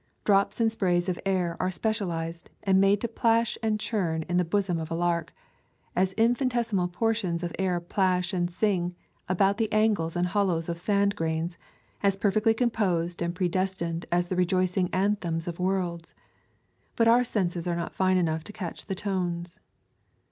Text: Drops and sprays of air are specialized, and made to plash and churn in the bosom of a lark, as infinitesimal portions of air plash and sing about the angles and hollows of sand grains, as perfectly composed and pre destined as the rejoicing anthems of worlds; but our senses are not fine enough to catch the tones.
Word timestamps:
Drops 0.23 0.59
and 0.59 0.71
sprays 0.71 1.07
of 1.09 1.19
air 1.27 1.55
are 1.59 1.69
specialized, 1.69 2.49
and 2.63 2.81
made 2.81 3.01
to 3.01 3.07
plash 3.07 3.55
and 3.61 3.79
churn 3.79 4.23
in 4.23 4.37
the 4.37 4.43
bosom 4.43 4.79
of 4.79 4.89
a 4.89 4.95
lark, 4.95 5.31
as 5.95 6.13
infinitesimal 6.17 6.87
portions 6.87 7.43
of 7.43 7.53
air 7.59 7.79
plash 7.79 8.33
and 8.33 8.49
sing 8.49 8.95
about 9.29 9.59
the 9.59 9.71
angles 9.71 10.15
and 10.15 10.29
hollows 10.29 10.67
of 10.69 10.79
sand 10.79 11.15
grains, 11.15 11.59
as 12.01 12.17
perfectly 12.17 12.55
composed 12.55 13.21
and 13.21 13.35
pre 13.35 13.47
destined 13.47 14.07
as 14.11 14.27
the 14.29 14.35
rejoicing 14.35 14.89
anthems 14.91 15.47
of 15.47 15.59
worlds; 15.59 16.15
but 16.95 17.07
our 17.07 17.23
senses 17.23 17.67
are 17.67 17.75
not 17.75 17.93
fine 17.93 18.17
enough 18.17 18.43
to 18.45 18.51
catch 18.51 18.87
the 18.87 18.95
tones. 18.95 19.59